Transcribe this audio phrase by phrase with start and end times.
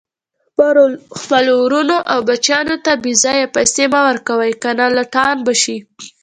[1.19, 5.77] خپلو ورونو او بچیانو ته بیځایه پیسي مه ورکوئ، کنه لټان به شي